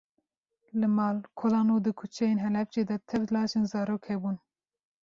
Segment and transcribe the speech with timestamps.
[0.79, 4.37] Li mal, kolan û di kuçeyên Helepçê de tev laşên zarok hebûn.